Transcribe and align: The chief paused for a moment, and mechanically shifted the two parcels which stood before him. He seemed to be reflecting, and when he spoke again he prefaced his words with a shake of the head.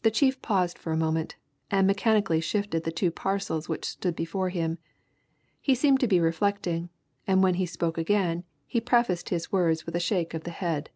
The 0.00 0.10
chief 0.10 0.40
paused 0.40 0.78
for 0.78 0.90
a 0.90 0.96
moment, 0.96 1.36
and 1.70 1.86
mechanically 1.86 2.40
shifted 2.40 2.84
the 2.84 2.90
two 2.90 3.10
parcels 3.10 3.68
which 3.68 3.84
stood 3.84 4.16
before 4.16 4.48
him. 4.48 4.78
He 5.60 5.74
seemed 5.74 6.00
to 6.00 6.08
be 6.08 6.18
reflecting, 6.18 6.88
and 7.26 7.42
when 7.42 7.56
he 7.56 7.66
spoke 7.66 7.98
again 7.98 8.44
he 8.66 8.80
prefaced 8.80 9.28
his 9.28 9.52
words 9.52 9.84
with 9.84 9.94
a 9.96 10.00
shake 10.00 10.32
of 10.32 10.44
the 10.44 10.50
head. 10.50 10.88